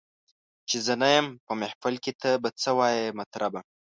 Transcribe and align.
چي 0.69 0.77
زه 0.85 0.93
نه 1.01 1.07
یم 1.15 1.27
په 1.45 1.53
محفل 1.61 1.95
کي 2.03 2.13
ته 2.21 2.29
به 2.41 2.49
څه 2.61 2.69
وایې 2.77 3.15
مطربه 3.19 3.61